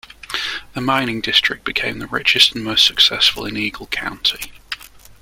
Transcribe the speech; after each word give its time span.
The 0.73 0.81
mining 0.81 1.21
district 1.21 1.63
became 1.63 1.99
the 1.99 2.07
richest 2.07 2.55
and 2.55 2.63
most 2.63 2.85
successful 2.87 3.45
in 3.45 3.55
Eagle 3.55 3.85
County. 3.85 4.51